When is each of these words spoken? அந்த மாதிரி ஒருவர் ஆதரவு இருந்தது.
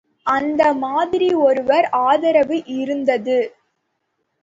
அந்த 0.25 0.73
மாதிரி 0.73 1.33
ஒருவர் 1.33 1.89
ஆதரவு 1.89 2.63
இருந்தது. 2.65 3.39